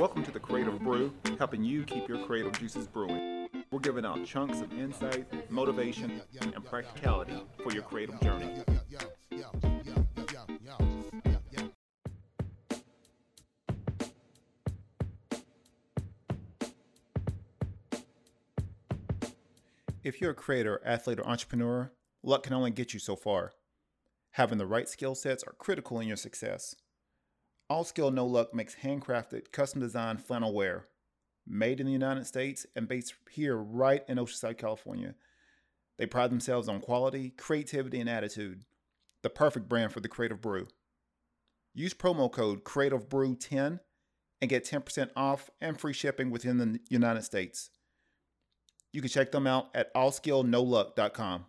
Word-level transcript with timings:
Welcome 0.00 0.22
to 0.24 0.30
the 0.30 0.40
Creative 0.40 0.80
Brew, 0.80 1.12
helping 1.36 1.62
you 1.62 1.84
keep 1.84 2.08
your 2.08 2.24
creative 2.24 2.58
juices 2.58 2.86
brewing. 2.86 3.50
We're 3.70 3.80
giving 3.80 4.06
out 4.06 4.24
chunks 4.24 4.62
of 4.62 4.72
insight, 4.72 5.50
motivation, 5.50 6.22
and 6.40 6.64
practicality 6.64 7.34
for 7.62 7.70
your 7.70 7.82
creative 7.82 8.18
journey. 8.22 8.50
If 20.02 20.22
you're 20.22 20.30
a 20.30 20.34
creator, 20.34 20.80
athlete, 20.82 21.18
or 21.18 21.26
entrepreneur, 21.26 21.92
luck 22.22 22.44
can 22.44 22.54
only 22.54 22.70
get 22.70 22.94
you 22.94 23.00
so 23.00 23.16
far. 23.16 23.52
Having 24.30 24.56
the 24.56 24.66
right 24.66 24.88
skill 24.88 25.14
sets 25.14 25.44
are 25.44 25.52
critical 25.58 26.00
in 26.00 26.08
your 26.08 26.16
success. 26.16 26.74
All 27.70 27.84
Skill 27.84 28.10
No 28.10 28.26
Luck 28.26 28.52
makes 28.52 28.74
handcrafted, 28.82 29.52
custom 29.52 29.80
designed 29.80 30.24
flannel 30.24 30.52
wear, 30.52 30.86
made 31.46 31.78
in 31.78 31.86
the 31.86 31.92
United 31.92 32.26
States 32.26 32.66
and 32.74 32.88
based 32.88 33.14
here 33.30 33.56
right 33.56 34.02
in 34.08 34.18
Oceanside, 34.18 34.58
California. 34.58 35.14
They 35.96 36.06
pride 36.06 36.32
themselves 36.32 36.68
on 36.68 36.80
quality, 36.80 37.30
creativity, 37.30 38.00
and 38.00 38.10
attitude. 38.10 38.64
The 39.22 39.30
perfect 39.30 39.68
brand 39.68 39.92
for 39.92 40.00
the 40.00 40.08
Creative 40.08 40.40
Brew. 40.40 40.66
Use 41.72 41.94
promo 41.94 42.30
code 42.32 42.64
CreativeBrew10 42.64 43.78
and 44.40 44.50
get 44.50 44.64
10% 44.64 45.10
off 45.14 45.48
and 45.60 45.78
free 45.78 45.92
shipping 45.92 46.30
within 46.30 46.58
the 46.58 46.80
United 46.88 47.22
States. 47.22 47.70
You 48.92 49.00
can 49.00 49.10
check 49.10 49.30
them 49.30 49.46
out 49.46 49.68
at 49.76 49.94
allskillnoluck.com. 49.94 51.44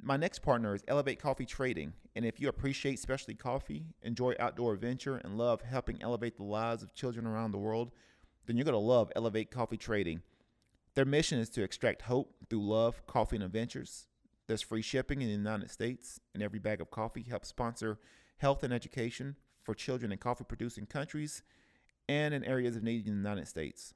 My 0.00 0.16
next 0.16 0.38
partner 0.40 0.74
is 0.74 0.82
Elevate 0.88 1.20
Coffee 1.20 1.44
Trading, 1.44 1.92
and 2.16 2.24
if 2.24 2.40
you 2.40 2.48
appreciate 2.48 2.98
specialty 2.98 3.34
coffee, 3.34 3.84
enjoy 4.02 4.34
outdoor 4.40 4.72
adventure, 4.72 5.18
and 5.18 5.36
love 5.36 5.60
helping 5.60 6.02
elevate 6.02 6.36
the 6.36 6.44
lives 6.44 6.82
of 6.82 6.94
children 6.94 7.26
around 7.26 7.52
the 7.52 7.58
world, 7.58 7.90
then 8.46 8.56
you're 8.56 8.64
going 8.64 8.72
to 8.72 8.78
love 8.78 9.12
Elevate 9.14 9.50
Coffee 9.50 9.76
Trading. 9.76 10.22
Their 10.94 11.04
mission 11.04 11.38
is 11.38 11.50
to 11.50 11.62
extract 11.62 12.02
hope 12.02 12.34
through 12.48 12.66
love, 12.66 13.06
coffee, 13.06 13.36
and 13.36 13.44
adventures. 13.44 14.06
There's 14.46 14.62
free 14.62 14.80
shipping 14.82 15.20
in 15.20 15.28
the 15.28 15.34
United 15.34 15.70
States, 15.70 16.18
and 16.32 16.42
every 16.42 16.58
bag 16.58 16.80
of 16.80 16.90
coffee 16.90 17.26
helps 17.28 17.48
sponsor 17.48 17.98
health 18.38 18.62
and 18.62 18.72
education 18.72 19.36
for 19.62 19.74
children 19.74 20.10
in 20.10 20.18
coffee 20.18 20.44
producing 20.44 20.86
countries 20.86 21.42
and 22.08 22.32
in 22.32 22.44
areas 22.44 22.76
of 22.76 22.82
need 22.82 23.06
in 23.06 23.12
the 23.12 23.28
United 23.28 23.46
States. 23.46 23.92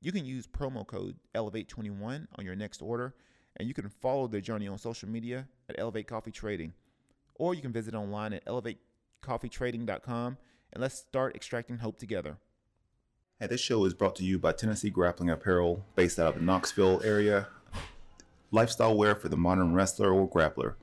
You 0.00 0.12
can 0.12 0.24
use 0.24 0.46
promo 0.46 0.86
code 0.86 1.16
Elevate21 1.34 2.26
on 2.36 2.44
your 2.44 2.56
next 2.56 2.80
order 2.80 3.14
and 3.56 3.68
you 3.68 3.74
can 3.74 3.88
follow 3.88 4.26
their 4.26 4.40
journey 4.40 4.68
on 4.68 4.78
social 4.78 5.08
media 5.08 5.46
at 5.68 5.76
Elevate 5.78 6.06
Coffee 6.06 6.30
Trading. 6.30 6.72
Or 7.34 7.54
you 7.54 7.62
can 7.62 7.72
visit 7.72 7.94
online 7.94 8.32
at 8.32 8.44
elevatecoffeetrading.com 8.46 10.38
and 10.72 10.82
let's 10.82 10.98
start 10.98 11.34
extracting 11.34 11.78
hope 11.78 11.98
together. 11.98 12.38
And 13.40 13.50
this 13.50 13.60
show 13.60 13.84
is 13.84 13.94
brought 13.94 14.16
to 14.16 14.24
you 14.24 14.38
by 14.38 14.52
Tennessee 14.52 14.90
Grappling 14.90 15.28
Apparel, 15.28 15.84
based 15.94 16.18
out 16.18 16.28
of 16.28 16.34
the 16.36 16.40
Knoxville 16.40 17.02
area. 17.04 17.48
Lifestyle 18.50 18.96
wear 18.96 19.14
for 19.14 19.28
the 19.28 19.36
modern 19.36 19.74
wrestler 19.74 20.12
or 20.12 20.28
grappler. 20.28 20.74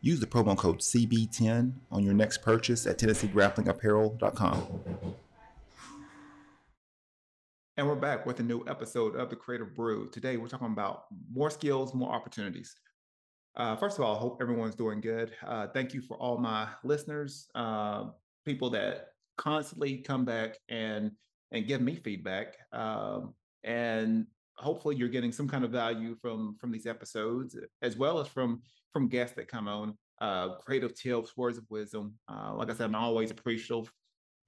Use 0.00 0.20
the 0.20 0.26
promo 0.26 0.56
code 0.56 0.80
CB10 0.80 1.72
on 1.90 2.02
your 2.02 2.14
next 2.14 2.42
purchase 2.42 2.86
at 2.86 2.98
TennesseeGrapplingApparel.com. 2.98 5.16
And 7.78 7.86
we're 7.86 7.94
back 7.94 8.24
with 8.24 8.40
a 8.40 8.42
new 8.42 8.64
episode 8.66 9.16
of 9.16 9.28
the 9.28 9.36
Creative 9.36 9.74
Brew. 9.74 10.08
Today, 10.08 10.38
we're 10.38 10.48
talking 10.48 10.68
about 10.68 11.04
more 11.30 11.50
skills, 11.50 11.92
more 11.92 12.10
opportunities. 12.10 12.74
Uh, 13.54 13.76
first 13.76 13.98
of 13.98 14.04
all, 14.04 14.16
I 14.16 14.18
hope 14.18 14.38
everyone's 14.40 14.74
doing 14.74 15.02
good. 15.02 15.32
Uh, 15.46 15.66
thank 15.66 15.92
you 15.92 16.00
for 16.00 16.16
all 16.16 16.38
my 16.38 16.68
listeners, 16.84 17.48
uh, 17.54 18.06
people 18.46 18.70
that 18.70 19.08
constantly 19.36 19.98
come 19.98 20.24
back 20.24 20.56
and 20.70 21.10
and 21.52 21.66
give 21.66 21.82
me 21.82 21.96
feedback. 21.96 22.56
Um, 22.72 23.34
and 23.62 24.26
hopefully, 24.56 24.96
you're 24.96 25.10
getting 25.10 25.30
some 25.30 25.46
kind 25.46 25.62
of 25.62 25.70
value 25.70 26.16
from 26.22 26.56
from 26.58 26.72
these 26.72 26.86
episodes, 26.86 27.58
as 27.82 27.94
well 27.94 28.18
as 28.18 28.26
from 28.26 28.62
from 28.90 29.06
guests 29.06 29.36
that 29.36 29.48
come 29.48 29.68
on. 29.68 29.98
Uh, 30.22 30.54
creative 30.60 30.94
tips, 30.94 31.36
words 31.36 31.58
of 31.58 31.64
wisdom. 31.68 32.14
Uh, 32.26 32.54
like 32.54 32.70
I 32.70 32.74
said, 32.74 32.86
I'm 32.86 32.94
always 32.94 33.30
appreciative 33.30 33.92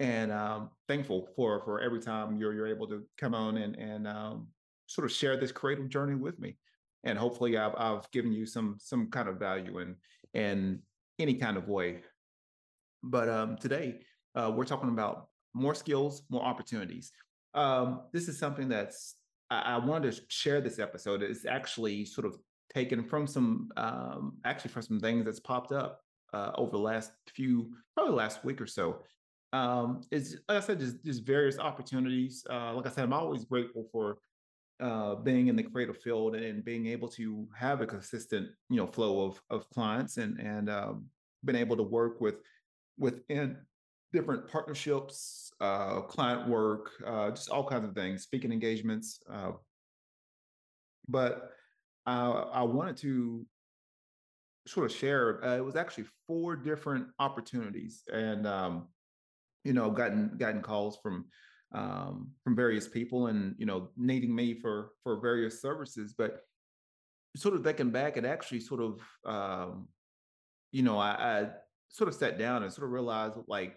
and 0.00 0.30
um, 0.30 0.70
thankful 0.86 1.28
for 1.34 1.60
for 1.64 1.80
every 1.80 2.00
time 2.00 2.36
you're 2.36 2.54
you're 2.54 2.68
able 2.68 2.86
to 2.88 3.02
come 3.18 3.34
on 3.34 3.56
and 3.56 3.76
and 3.76 4.06
um, 4.06 4.48
sort 4.86 5.04
of 5.04 5.12
share 5.12 5.36
this 5.36 5.52
creative 5.52 5.88
journey 5.88 6.14
with 6.14 6.38
me. 6.38 6.56
And 7.04 7.18
hopefully, 7.18 7.56
I've 7.56 7.74
I've 7.76 8.10
given 8.10 8.32
you 8.32 8.46
some 8.46 8.76
some 8.78 9.10
kind 9.10 9.28
of 9.28 9.38
value 9.38 9.78
in 9.78 9.96
in 10.34 10.80
any 11.18 11.34
kind 11.34 11.56
of 11.56 11.68
way. 11.68 12.02
But 13.02 13.28
um, 13.28 13.56
today 13.56 14.00
uh, 14.34 14.52
we're 14.54 14.64
talking 14.64 14.88
about 14.88 15.28
more 15.54 15.74
skills, 15.74 16.22
more 16.30 16.44
opportunities. 16.44 17.12
Um, 17.54 18.02
this 18.12 18.28
is 18.28 18.38
something 18.38 18.68
that's 18.68 19.16
I, 19.50 19.74
I, 19.74 19.76
wanted 19.78 20.12
to 20.12 20.22
share. 20.28 20.60
This 20.60 20.78
episode 20.78 21.22
It's 21.22 21.46
actually 21.46 22.04
sort 22.04 22.26
of 22.26 22.36
taken 22.72 23.02
from 23.02 23.26
some 23.26 23.70
um, 23.76 24.36
actually 24.44 24.70
from 24.70 24.82
some 24.82 25.00
things 25.00 25.24
that's 25.24 25.40
popped 25.40 25.72
up 25.72 26.00
uh, 26.34 26.52
over 26.56 26.70
the 26.70 26.78
last 26.78 27.12
few, 27.28 27.70
probably 27.94 28.14
last 28.14 28.44
week 28.44 28.60
or 28.60 28.66
so 28.66 28.98
um, 29.52 30.02
it's 30.10 30.34
like 30.48 30.58
I 30.58 30.60
said, 30.60 30.80
just 30.80 31.04
just 31.04 31.24
various 31.24 31.58
opportunities. 31.58 32.44
Uh, 32.48 32.74
like 32.74 32.86
I 32.86 32.90
said, 32.90 33.04
I'm 33.04 33.12
always 33.12 33.44
grateful 33.44 33.88
for 33.90 34.18
uh, 34.80 35.14
being 35.16 35.48
in 35.48 35.56
the 35.56 35.62
creative 35.62 35.98
field 35.98 36.36
and 36.36 36.64
being 36.64 36.86
able 36.86 37.08
to 37.08 37.48
have 37.56 37.80
a 37.80 37.86
consistent, 37.86 38.48
you 38.68 38.76
know, 38.76 38.86
flow 38.86 39.24
of 39.24 39.40
of 39.50 39.68
clients 39.70 40.18
and 40.18 40.38
and 40.38 40.68
um, 40.68 41.06
been 41.44 41.56
able 41.56 41.76
to 41.76 41.82
work 41.82 42.20
with 42.20 42.40
within 42.98 43.56
different 44.12 44.48
partnerships, 44.48 45.52
uh, 45.60 46.00
client 46.02 46.48
work, 46.48 46.90
uh, 47.06 47.30
just 47.30 47.50
all 47.50 47.64
kinds 47.66 47.84
of 47.84 47.94
things, 47.94 48.22
speaking 48.22 48.52
engagements. 48.52 49.20
Uh, 49.30 49.52
but 51.08 51.52
uh, 52.06 52.44
I 52.52 52.62
wanted 52.62 52.96
to 52.98 53.46
sort 54.66 54.90
of 54.90 54.96
share. 54.96 55.44
Uh, 55.44 55.56
it 55.56 55.64
was 55.64 55.76
actually 55.76 56.04
four 56.26 56.54
different 56.54 57.06
opportunities, 57.18 58.02
and 58.12 58.46
um, 58.46 58.88
you 59.64 59.72
know, 59.72 59.90
gotten 59.90 60.36
gotten 60.38 60.62
calls 60.62 60.98
from 61.02 61.26
um, 61.72 62.30
from 62.42 62.56
various 62.56 62.88
people 62.88 63.26
and 63.26 63.54
you 63.58 63.66
know 63.66 63.90
needing 63.96 64.34
me 64.34 64.54
for 64.54 64.92
for 65.02 65.20
various 65.20 65.60
services, 65.60 66.14
but 66.16 66.40
sort 67.36 67.54
of 67.54 67.62
thinking 67.62 67.90
back, 67.90 68.16
it 68.16 68.24
actually 68.24 68.60
sort 68.60 68.80
of 68.80 69.00
um, 69.24 69.88
you 70.72 70.82
know 70.82 70.98
I, 70.98 71.10
I 71.10 71.48
sort 71.88 72.08
of 72.08 72.14
sat 72.14 72.38
down 72.38 72.62
and 72.62 72.72
sort 72.72 72.86
of 72.86 72.92
realized 72.92 73.36
like 73.46 73.76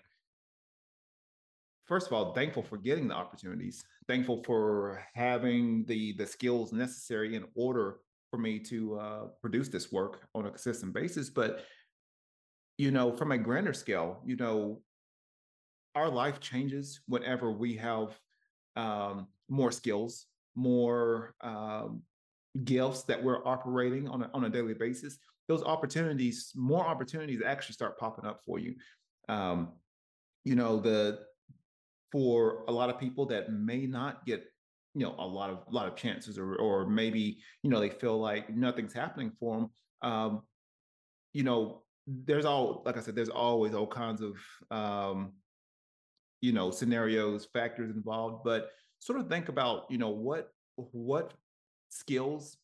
first 1.86 2.08
of 2.08 2.13
all 2.13 2.34
thankful 2.34 2.63
for 2.63 2.78
getting 2.78 3.08
the 3.08 3.13
opportunities 3.13 3.84
thankful 4.08 4.44
for 4.44 5.03
having 5.13 5.86
the 5.86 6.13
the 6.13 6.25
skills 6.25 6.72
necessary 6.74 7.36
in 7.36 7.46
order 7.56 7.98
for 8.30 8.38
me 8.38 8.59
to 8.59 8.98
uh, 8.98 9.24
produce 9.42 9.69
this 9.69 9.92
work 9.92 10.28
on 10.36 10.46
a 10.46 10.50
consistent 10.50 10.94
basis 10.94 11.30
but 11.30 11.66
you 12.78 12.92
know 12.92 13.16
from 13.16 13.31
a 13.31 13.38
grander 13.38 13.74
scale 13.74 14.22
you 14.25 14.36
know 14.36 14.81
our 15.96 16.09
life 16.09 16.40
changes 16.40 17.02
whenever 17.07 17.52
we 17.52 17.75
have 17.75 18.18
um, 18.75 19.28
more 19.50 19.72
skills, 19.72 20.28
more 20.56 21.35
um, 21.41 22.02
gifts 22.63 23.03
that 23.03 23.22
we're 23.22 23.46
operating 23.46 24.07
on 24.07 24.24
a, 24.24 24.31
on 24.34 24.46
a 24.46 24.50
daily 24.50 24.74
basis. 24.74 25.18
Those 25.47 25.63
opportunities, 25.63 26.51
more 26.56 26.85
opportunities 26.85 27.41
actually 27.46 27.74
start 27.74 27.97
popping 27.97 28.25
up 28.25 28.41
for 28.46 28.59
you. 28.59 28.75
Um, 29.28 29.74
you 30.46 30.56
know, 30.56 30.80
the 30.80 31.19
for 32.12 32.63
a 32.68 32.72
lot 32.72 32.90
of 32.90 33.00
people 33.00 33.25
that 33.28 33.51
may 33.51 33.85
not 33.85 34.25
get 34.25 34.46
you 34.94 35.06
know 35.06 35.16
a 35.18 35.25
lot 35.25 35.50
of 35.50 35.59
lot 35.69 35.88
of 35.88 35.96
chances 35.96 36.38
or 36.38 36.56
or 36.57 36.85
maybe 36.85 37.38
you 37.63 37.69
know 37.69 37.80
they 37.80 37.90
feel 37.90 38.19
like 38.19 38.50
nothing's 38.50 38.94
happening 38.94 39.31
for 39.40 39.56
them 39.56 39.69
um 40.01 40.41
you 41.31 41.44
know 41.44 41.84
there's 42.07 42.44
all 42.44 42.84
like 42.85 42.97
i 42.97 43.00
said 43.00 43.16
there's 43.16 43.30
always 43.30 43.74
all 43.74 43.88
kinds 43.88 44.22
of 44.22 44.35
um 44.69 45.31
you 46.41 46.52
know 46.52 46.72
scenarios 46.72 47.48
factors 47.54 47.95
involved 47.95 48.44
but 48.44 48.71
sort 49.00 49.19
of 49.19 49.27
think 49.30 49.50
about 49.50 49.86
you 49.89 49.98
know 49.98 50.10
what 50.10 50.50
what 50.75 51.33
skills 51.89 52.57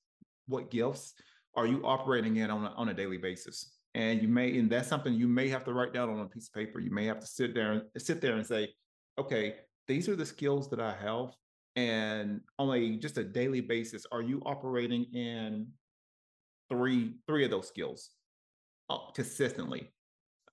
what 0.47 0.71
gifts 0.71 1.13
are 1.55 1.65
you 1.65 1.81
operating 1.83 2.37
in 2.37 2.49
on 2.49 2.65
a, 2.65 2.69
on 2.69 2.89
a 2.89 2.93
daily 2.93 3.17
basis? 3.17 3.73
And 3.95 4.21
you 4.21 4.27
may 4.27 4.57
and 4.57 4.69
that's 4.69 4.87
something 4.87 5.13
you 5.13 5.27
may 5.27 5.49
have 5.49 5.65
to 5.65 5.73
write 5.73 5.91
down 5.91 6.09
on 6.09 6.19
a 6.19 6.25
piece 6.25 6.47
of 6.47 6.53
paper. 6.53 6.79
You 6.79 6.91
may 6.91 7.05
have 7.05 7.19
to 7.19 7.25
sit 7.25 7.53
there 7.53 7.71
and 7.73 7.81
sit 7.97 8.21
there 8.21 8.35
and 8.35 8.45
say 8.45 8.69
okay 9.19 9.55
these 9.87 10.07
are 10.07 10.15
the 10.15 10.25
skills 10.25 10.69
that 10.69 10.79
i 10.79 10.93
have 10.93 11.31
and 11.75 12.41
on 12.59 12.77
a 12.77 12.97
just 12.97 13.17
a 13.17 13.23
daily 13.23 13.61
basis 13.61 14.05
are 14.11 14.21
you 14.21 14.39
operating 14.45 15.05
in 15.13 15.65
three 16.69 17.15
three 17.25 17.43
of 17.43 17.49
those 17.49 17.67
skills 17.67 18.11
uh, 18.89 18.97
consistently? 19.15 19.91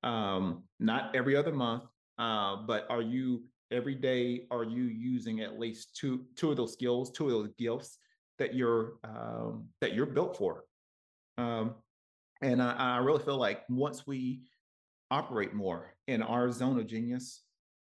Um 0.03 0.63
not 0.81 1.15
every 1.15 1.37
other 1.37 1.53
month 1.53 1.85
uh, 2.19 2.57
but 2.67 2.87
are 2.91 3.03
you 3.03 3.45
every 3.71 3.95
day 3.95 4.47
are 4.51 4.65
you 4.65 4.85
using 4.85 5.41
at 5.41 5.59
least 5.59 5.97
two 5.97 6.25
two 6.37 6.51
of 6.51 6.57
those 6.57 6.73
skills, 6.73 7.11
two 7.11 7.27
of 7.27 7.33
those 7.33 7.53
gifts 7.59 7.99
that 8.39 8.55
you're 8.55 8.95
um, 9.05 9.69
that 9.81 9.95
you're 9.95 10.07
built 10.07 10.37
for? 10.37 10.65
Um, 11.39 11.75
and 12.43 12.63
I, 12.63 12.73
I 12.73 12.97
really 12.99 13.23
feel 13.23 13.39
like 13.39 13.63
once 13.69 14.07
we 14.07 14.43
operate 15.11 15.55
more 15.55 15.95
in 16.07 16.23
our 16.23 16.51
zone 16.51 16.79
of 16.79 16.87
genius 16.87 17.43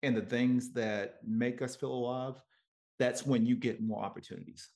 and 0.04 0.16
the 0.16 0.22
things 0.22 0.74
that 0.74 1.16
make 1.26 1.62
us 1.62 1.76
feel 1.76 1.92
alive, 1.92 2.36
that's 3.00 3.26
when 3.26 3.46
you 3.46 3.56
get 3.56 3.82
more 3.82 4.04
opportunities. 4.04 4.70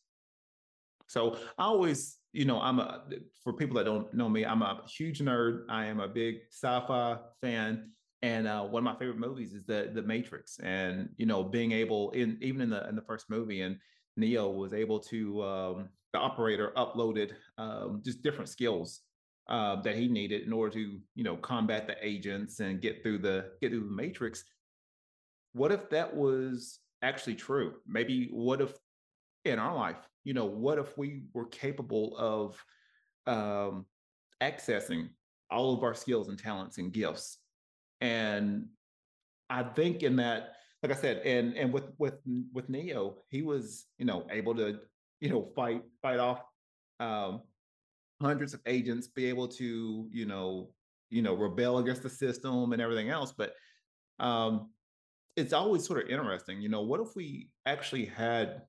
So 1.08 1.38
I 1.58 1.64
always, 1.64 2.18
you 2.34 2.46
know, 2.46 2.60
I'm 2.60 2.80
a 2.80 3.04
for 3.44 3.54
people 3.54 3.78
that 3.78 3.86
don't 3.86 4.14
know 4.14 4.30
me, 4.30 4.46
I'm 4.46 4.62
a 4.62 4.82
huge 4.88 5.20
nerd. 5.20 5.64
I 5.70 5.86
am 5.86 6.00
a 6.00 6.08
big 6.08 6.40
sci-fi 6.52 7.18
fan, 7.42 7.92
and 8.22 8.48
uh, 8.48 8.64
one 8.64 8.81
of 8.81 8.94
my 8.94 8.98
favorite 9.00 9.19
movies 9.19 9.54
is 9.54 9.64
the 9.66 9.92
the 9.94 10.02
Matrix. 10.02 10.60
And 10.60 11.10
you 11.18 11.25
know, 11.25 11.44
being 11.44 11.72
able 11.72 12.12
in 12.12 12.38
even 12.42 12.62
in 12.62 12.69
the 12.69 12.88
in 12.88 12.96
the 12.96 13.02
first 13.02 13.30
movie, 13.30 13.62
and 13.62 13.78
Neo 14.16 14.50
was 14.50 14.74
able 14.74 15.00
to 15.02 15.44
um, 15.44 15.90
the 16.14 16.19
operator 16.19 16.72
uploaded 16.75 17.31
um, 17.58 18.02
just 18.04 18.24
different 18.24 18.50
skills 18.50 19.02
uh, 19.50 19.81
that 19.81 19.96
he 19.96 20.08
needed 20.08 20.44
in 20.44 20.54
order 20.54 20.74
to 20.74 21.00
you 21.16 21.24
know 21.24 21.38
combat 21.38 21.88
the 21.88 21.96
agents 22.02 22.60
and 22.60 22.81
get 22.81 23.04
through 23.04 23.19
the 23.19 23.52
get 23.62 23.72
through 23.72 23.88
the 23.88 23.96
Matrix. 23.96 24.44
What 25.54 25.72
if 25.72 25.90
that 25.90 26.16
was 26.16 26.80
actually 27.02 27.36
true? 27.36 27.75
Maybe 27.88 28.30
what 28.31 28.62
if 28.62 28.74
in 29.46 29.60
our 29.60 29.75
life, 29.75 29.98
you 30.24 30.34
know, 30.34 30.46
what 30.46 30.78
if 30.78 30.98
we 30.98 31.24
were 31.34 31.46
capable 31.46 32.16
of 32.18 32.64
um, 33.28 33.86
accessing 34.42 35.10
all 35.50 35.74
of 35.74 35.84
our 35.84 35.94
skills 35.94 36.30
and 36.30 36.38
talents 36.38 36.78
and 36.78 36.92
gifts? 36.92 37.40
And 38.02 38.68
I 39.50 39.64
think 39.64 40.04
in 40.04 40.16
that, 40.18 40.54
like 40.84 40.92
I 40.92 40.96
said, 40.96 41.18
and 41.26 41.56
and 41.56 41.74
with 41.74 41.86
with 41.98 42.16
with 42.54 42.70
Neo, 42.70 43.18
he 43.30 43.42
was 43.42 43.86
you 43.98 44.06
know 44.06 44.28
able 44.30 44.56
to 44.56 44.80
you 45.20 45.30
know 45.30 45.50
fight 45.56 45.84
fight 46.02 46.20
off 46.20 46.42
um, 47.00 47.42
hundreds 48.22 48.54
of 48.54 48.62
agents, 48.66 49.08
be 49.08 49.26
able 49.26 49.48
to 49.48 50.08
you 50.12 50.26
know 50.26 50.70
you 51.10 51.22
know 51.22 51.34
rebel 51.34 51.80
against 51.80 52.04
the 52.04 52.10
system 52.10 52.74
and 52.74 52.82
everything 52.82 53.10
else. 53.10 53.34
But 53.36 53.54
um, 54.20 54.70
it's 55.36 55.54
always 55.54 55.86
sort 55.86 56.04
of 56.04 56.10
interesting, 56.10 56.62
you 56.62 56.70
know, 56.70 56.82
what 56.82 57.00
if 57.00 57.16
we 57.16 57.50
actually 57.66 58.06
had 58.06 58.62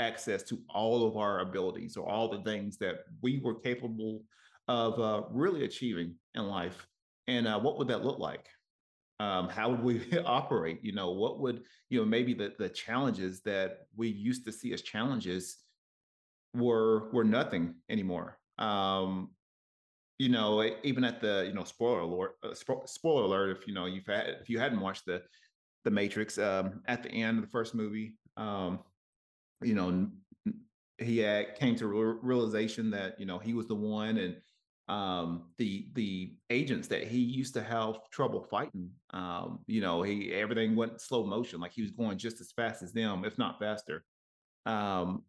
access 0.00 0.42
to 0.44 0.60
all 0.68 1.06
of 1.06 1.16
our 1.16 1.40
abilities 1.40 1.96
or 1.96 2.08
all 2.08 2.28
the 2.28 2.42
things 2.42 2.76
that 2.78 3.00
we 3.22 3.40
were 3.42 3.54
capable 3.54 4.22
of 4.68 4.98
uh, 4.98 5.22
really 5.30 5.64
achieving 5.64 6.14
in 6.34 6.46
life. 6.46 6.86
And 7.28 7.46
uh, 7.46 7.58
what 7.58 7.78
would 7.78 7.88
that 7.88 8.04
look 8.04 8.18
like? 8.18 8.46
Um, 9.18 9.48
how 9.48 9.70
would 9.70 9.82
we 9.82 10.18
operate? 10.24 10.80
You 10.82 10.92
know, 10.92 11.10
what 11.12 11.40
would, 11.40 11.62
you 11.88 11.98
know, 11.98 12.04
maybe 12.04 12.34
the, 12.34 12.52
the 12.58 12.68
challenges 12.68 13.40
that 13.42 13.86
we 13.96 14.08
used 14.08 14.44
to 14.44 14.52
see 14.52 14.72
as 14.72 14.82
challenges 14.82 15.56
were 16.54 17.10
were 17.12 17.24
nothing 17.24 17.74
anymore. 17.88 18.38
Um, 18.58 19.30
you 20.18 20.30
know, 20.30 20.64
even 20.82 21.04
at 21.04 21.20
the, 21.20 21.44
you 21.46 21.52
know, 21.52 21.64
spoiler 21.64 22.00
alert, 22.00 22.36
uh, 22.42 22.48
spo- 22.48 22.88
spoiler 22.88 23.24
alert, 23.24 23.58
if 23.58 23.66
you 23.66 23.74
know 23.74 23.86
you've 23.86 24.06
had 24.06 24.36
if 24.40 24.48
you 24.48 24.58
hadn't 24.58 24.80
watched 24.80 25.06
the 25.06 25.22
the 25.84 25.90
Matrix, 25.90 26.38
um, 26.38 26.82
at 26.88 27.02
the 27.02 27.10
end 27.10 27.38
of 27.38 27.44
the 27.44 27.50
first 27.50 27.74
movie, 27.74 28.14
um, 28.36 28.80
you 29.62 29.74
know, 29.74 30.08
he 30.98 31.18
had, 31.18 31.54
came 31.54 31.76
to 31.76 31.86
realization 31.86 32.90
that 32.90 33.20
you 33.20 33.26
know 33.26 33.38
he 33.38 33.54
was 33.54 33.66
the 33.66 33.74
one, 33.74 34.18
and 34.18 34.36
um, 34.88 35.44
the 35.58 35.88
the 35.94 36.34
agents 36.50 36.88
that 36.88 37.04
he 37.04 37.18
used 37.18 37.54
to 37.54 37.62
have 37.62 37.96
trouble 38.10 38.42
fighting. 38.42 38.90
Um, 39.10 39.60
you 39.66 39.80
know, 39.80 40.02
he 40.02 40.32
everything 40.32 40.76
went 40.76 41.00
slow 41.00 41.26
motion, 41.26 41.60
like 41.60 41.72
he 41.72 41.82
was 41.82 41.90
going 41.90 42.18
just 42.18 42.40
as 42.40 42.52
fast 42.52 42.82
as 42.82 42.92
them, 42.92 43.24
if 43.24 43.36
not 43.38 43.58
faster. 43.58 44.04
Um, 44.64 45.24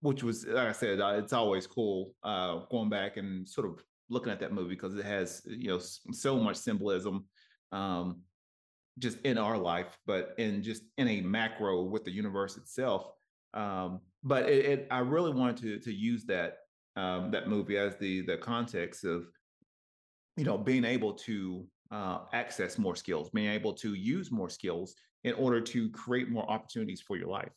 which 0.00 0.22
was, 0.22 0.44
like 0.46 0.68
I 0.68 0.72
said, 0.72 1.00
uh, 1.00 1.14
it's 1.18 1.32
always 1.32 1.66
cool 1.66 2.14
uh, 2.24 2.60
going 2.70 2.90
back 2.90 3.16
and 3.18 3.48
sort 3.48 3.68
of 3.68 3.84
looking 4.10 4.32
at 4.32 4.40
that 4.40 4.52
movie 4.52 4.74
because 4.74 4.94
it 4.96 5.04
has 5.04 5.42
you 5.46 5.68
know 5.68 5.80
so 6.12 6.38
much 6.38 6.56
symbolism 6.56 7.24
um, 7.70 8.22
just 8.98 9.18
in 9.22 9.38
our 9.38 9.58
life, 9.58 9.98
but 10.06 10.34
in 10.38 10.62
just 10.62 10.82
in 10.96 11.06
a 11.06 11.20
macro 11.20 11.82
with 11.82 12.04
the 12.04 12.10
universe 12.10 12.56
itself. 12.56 13.06
Um, 13.54 14.00
but 14.24 14.48
it, 14.48 14.64
it, 14.64 14.88
I 14.90 15.00
really 15.00 15.32
wanted 15.32 15.58
to 15.58 15.78
to 15.80 15.92
use 15.92 16.24
that 16.26 16.56
um, 16.96 17.30
that 17.30 17.48
movie 17.48 17.78
as 17.78 17.96
the 17.96 18.22
the 18.22 18.36
context 18.36 19.04
of 19.04 19.26
you 20.36 20.44
know 20.44 20.58
being 20.58 20.84
able 20.84 21.12
to 21.14 21.66
uh, 21.90 22.20
access 22.32 22.78
more 22.78 22.96
skills, 22.96 23.30
being 23.30 23.50
able 23.50 23.72
to 23.74 23.94
use 23.94 24.30
more 24.30 24.48
skills 24.48 24.94
in 25.24 25.34
order 25.34 25.60
to 25.60 25.90
create 25.90 26.30
more 26.30 26.48
opportunities 26.50 27.00
for 27.00 27.16
your 27.16 27.28
life. 27.28 27.52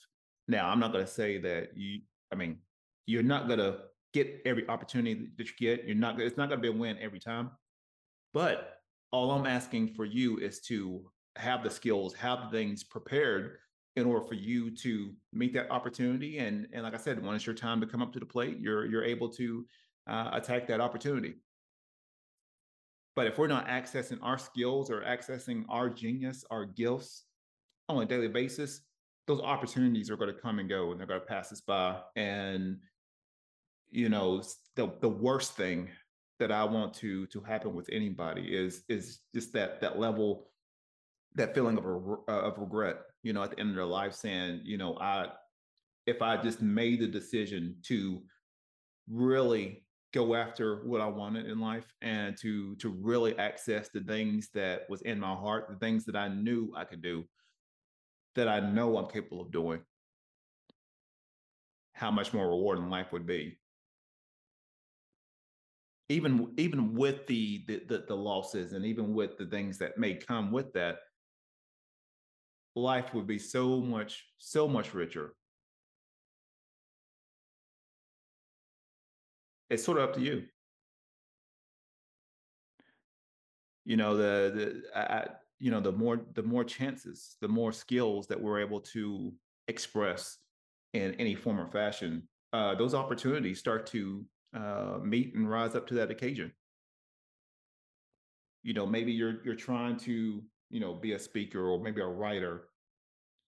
Now, 0.48 0.70
I'm 0.70 0.80
not 0.80 0.92
going 0.92 1.06
to 1.06 1.12
say 1.12 1.38
that 1.40 1.70
you. 1.76 2.02
I 2.32 2.36
mean, 2.36 2.58
you're 3.06 3.24
not 3.24 3.48
going 3.48 3.60
to 3.60 3.78
get 4.14 4.42
every 4.46 4.68
opportunity 4.68 5.30
that 5.38 5.48
you 5.48 5.54
get. 5.60 5.86
You're 5.86 5.96
not. 5.96 6.20
It's 6.20 6.38
not 6.38 6.50
going 6.50 6.62
to 6.62 6.72
be 6.72 6.76
a 6.76 6.80
win 6.80 6.98
every 7.02 7.20
time. 7.20 7.52
But 8.34 8.74
all 9.12 9.32
I'm 9.32 9.46
asking 9.46 9.94
for 9.94 10.06
you 10.06 10.38
is 10.40 10.60
to 10.62 11.10
have 11.38 11.64
the 11.64 11.70
skills, 11.70 12.14
have 12.16 12.52
things 12.52 12.84
prepared 12.84 13.58
in 13.96 14.06
order 14.06 14.26
for 14.26 14.34
you 14.34 14.72
to 14.72 15.14
meet 15.32 15.54
that 15.54 15.72
opportunity. 15.72 16.40
And 16.40 16.68
and 16.74 16.84
like 16.84 16.94
I 16.94 16.98
said, 16.98 17.24
when 17.24 17.36
it's 17.36 17.46
your 17.46 17.56
time 17.56 17.80
to 17.82 17.88
come 17.88 18.02
up 18.02 18.14
to 18.14 18.20
the 18.20 18.26
plate, 18.26 18.60
you're 18.60 18.86
you're 18.86 19.04
able 19.04 19.30
to 19.30 19.66
uh, 20.08 20.30
attack 20.34 20.68
that 20.68 20.82
opportunity. 20.82 21.36
But 23.16 23.28
if 23.28 23.38
we're 23.38 23.48
not 23.48 23.68
accessing 23.68 24.20
our 24.22 24.38
skills 24.38 24.92
or 24.92 25.02
accessing 25.02 25.64
our 25.70 25.90
genius, 25.90 26.44
our 26.52 26.66
gifts 26.66 27.24
on 27.88 28.04
a 28.04 28.06
daily 28.06 28.28
basis, 28.28 28.82
those 29.26 29.40
opportunities 29.40 30.10
are 30.10 30.18
going 30.18 30.34
to 30.34 30.40
come 30.40 30.60
and 30.60 30.68
go 30.68 30.92
and 30.92 31.00
they're 31.00 31.08
going 31.08 31.22
to 31.22 31.26
pass 31.26 31.52
us 31.52 31.62
by. 31.62 31.98
And 32.18 32.80
you 33.90 34.10
know, 34.10 34.44
the 34.76 34.92
the 35.00 35.10
worst 35.10 35.56
thing 35.56 35.90
that 36.40 36.52
I 36.52 36.66
want 36.66 36.94
to 36.96 37.26
to 37.28 37.40
happen 37.42 37.74
with 37.74 37.90
anybody 37.92 38.54
is 38.54 38.84
is 38.90 39.20
just 39.34 39.54
that 39.54 39.80
that 39.82 39.98
level 39.98 40.50
that 41.36 41.54
feeling 41.54 41.78
of 41.78 41.86
uh, 41.86 42.32
of 42.32 42.58
regret, 42.58 42.98
you 43.24 43.34
know, 43.34 43.44
at 43.44 43.52
the 43.52 43.60
end 43.60 43.70
of 43.70 43.76
their 43.76 43.86
life, 43.86 44.14
saying, 44.14 44.62
you 44.64 44.78
know, 44.78 44.98
I 45.00 45.28
if 46.06 46.22
I 46.22 46.38
just 46.38 46.62
made 46.62 47.02
the 47.02 47.08
decision 47.08 47.76
to 47.84 48.22
really 49.10 49.84
go 50.14 50.34
after 50.34 50.86
what 50.86 51.02
I 51.02 51.08
wanted 51.08 51.48
in 51.48 51.60
life 51.60 51.94
and 52.02 52.38
to 52.38 52.76
to 52.78 52.90
really 52.90 53.38
access 53.38 53.90
the 53.90 54.02
things 54.02 54.50
that 54.54 54.90
was 54.90 55.02
in 55.02 55.20
my 55.20 55.34
heart, 55.34 55.68
the 55.70 55.76
things 55.76 56.06
that 56.06 56.16
I 56.16 56.30
knew 56.30 56.72
I 56.76 56.86
could 56.86 57.02
do, 57.02 57.26
that 58.36 58.48
I 58.48 58.60
know 58.60 58.98
I'm 58.98 59.10
capable 59.10 59.42
of 59.42 59.52
doing, 59.52 59.82
how 61.94 62.12
much 62.12 62.34
more 62.34 62.48
rewarding 62.48 62.90
life 62.90 63.12
would 63.12 63.26
be. 63.26 63.58
Even 66.08 66.54
even 66.58 66.94
with 66.94 67.26
the 67.28 67.66
the 67.68 67.84
the, 67.88 68.06
the 68.08 68.16
losses 68.16 68.74
and 68.74 68.86
even 68.86 69.14
with 69.14 69.38
the 69.38 69.48
things 69.48 69.78
that 69.80 69.98
may 69.98 70.14
come 70.14 70.52
with 70.52 70.72
that, 70.74 71.00
life 72.76 73.14
would 73.14 73.26
be 73.26 73.40
so 73.40 73.80
much, 73.80 74.26
so 74.38 74.68
much 74.68 74.94
richer. 74.94 75.34
It's 79.70 79.84
sort 79.84 79.98
of 79.98 80.10
up 80.10 80.16
to 80.16 80.22
you. 80.22 80.44
You 83.86 83.98
know, 83.98 84.18
the 84.18 84.82
the 84.94 85.00
I, 85.00 85.28
you 85.60 85.72
know 85.72 85.80
the 85.80 85.92
more 85.92 86.22
the 86.34 86.44
more 86.44 86.64
chances, 86.64 87.38
the 87.42 87.48
more 87.48 87.72
skills 87.72 88.28
that 88.28 88.40
we're 88.40 88.60
able 88.60 88.82
to 88.82 89.34
express 89.68 90.38
in 90.94 91.14
any 91.16 91.36
form 91.36 91.60
or 91.60 91.68
fashion, 91.68 92.28
uh, 92.54 92.76
those 92.76 92.94
opportunities 92.94 93.60
start 93.60 93.88
to 93.88 94.26
uh, 94.56 95.00
meet 95.04 95.36
and 95.36 95.50
rise 95.50 95.76
up 95.76 95.88
to 95.88 95.94
that 95.96 96.12
occasion. 96.12 96.52
You 98.64 98.74
know, 98.74 98.86
maybe 98.86 99.12
you're 99.12 99.44
you're 99.44 99.56
trying 99.56 99.98
to 99.98 100.44
you 100.76 100.82
know, 100.82 100.94
be 100.94 101.14
a 101.14 101.20
speaker 101.20 101.70
or 101.70 101.80
maybe 101.80 102.02
a 102.02 102.06
writer, 102.06 102.68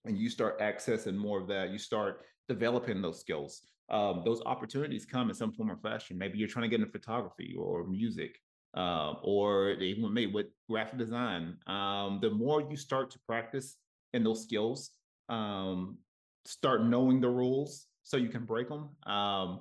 and 0.06 0.16
you 0.16 0.30
start 0.30 0.58
accessing 0.60 1.14
more 1.14 1.38
of 1.38 1.46
that, 1.48 1.68
you 1.68 1.76
start 1.76 2.22
developing 2.48 3.02
those 3.02 3.20
skills. 3.20 3.60
Um, 3.90 4.22
those 4.24 4.40
opportunities 4.46 5.04
come 5.04 5.28
in 5.28 5.34
some 5.34 5.52
form 5.52 5.70
or 5.70 5.76
fashion. 5.76 6.16
Maybe 6.16 6.38
you're 6.38 6.48
trying 6.48 6.62
to 6.62 6.70
get 6.70 6.80
into 6.80 6.90
photography 6.90 7.54
or 7.58 7.86
music, 7.86 8.38
uh, 8.74 9.12
or 9.22 9.72
even 9.72 10.14
with 10.14 10.32
with 10.32 10.46
graphic 10.70 10.98
design. 10.98 11.58
Um, 11.66 12.18
the 12.22 12.30
more 12.30 12.62
you 12.62 12.78
start 12.78 13.10
to 13.10 13.18
practice 13.26 13.76
in 14.14 14.24
those 14.24 14.42
skills, 14.42 14.92
um, 15.28 15.98
start 16.46 16.82
knowing 16.82 17.20
the 17.20 17.28
rules 17.28 17.88
so 18.04 18.16
you 18.16 18.30
can 18.30 18.46
break 18.46 18.70
them. 18.70 18.88
Um, 19.06 19.60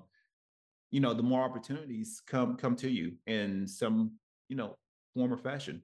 you 0.92 1.02
know, 1.02 1.14
the 1.14 1.24
more 1.32 1.44
opportunities 1.44 2.22
come 2.26 2.56
come 2.56 2.78
to 2.78 2.90
you 2.90 3.18
in 3.26 3.68
some 3.68 4.14
you 4.48 4.56
know 4.56 4.78
form 5.14 5.34
or 5.34 5.38
fashion. 5.38 5.82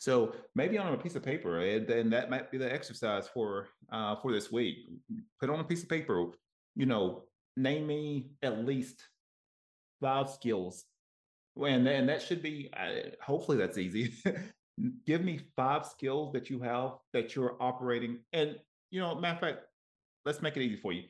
So 0.00 0.34
maybe 0.54 0.78
on 0.78 0.94
a 0.94 0.96
piece 0.96 1.14
of 1.14 1.22
paper, 1.22 1.60
and 1.60 1.86
then 1.86 2.08
that 2.08 2.30
might 2.30 2.50
be 2.50 2.56
the 2.56 2.72
exercise 2.72 3.28
for 3.28 3.68
uh, 3.92 4.16
for 4.16 4.32
this 4.32 4.50
week. 4.50 4.78
Put 5.38 5.50
on 5.50 5.60
a 5.60 5.64
piece 5.64 5.82
of 5.82 5.90
paper. 5.90 6.24
You 6.74 6.86
know, 6.86 7.24
name 7.54 7.86
me 7.86 8.30
at 8.42 8.64
least 8.64 9.06
five 10.00 10.30
skills, 10.30 10.86
and 11.54 11.86
and 11.86 12.08
that 12.08 12.22
should 12.22 12.42
be. 12.42 12.70
Uh, 12.74 13.10
hopefully, 13.22 13.58
that's 13.58 13.76
easy. 13.76 14.14
Give 15.06 15.22
me 15.22 15.40
five 15.54 15.84
skills 15.84 16.32
that 16.32 16.48
you 16.48 16.60
have 16.60 16.92
that 17.12 17.36
you're 17.36 17.56
operating, 17.60 18.20
and 18.32 18.56
you 18.90 19.00
know, 19.00 19.14
matter 19.14 19.34
of 19.34 19.40
fact, 19.40 19.66
let's 20.24 20.40
make 20.40 20.56
it 20.56 20.62
easy 20.62 20.76
for 20.76 20.94
you. 20.94 21.02